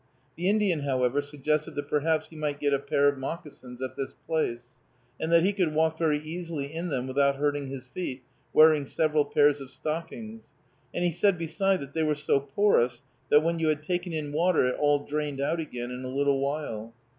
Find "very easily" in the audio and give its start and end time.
5.99-6.73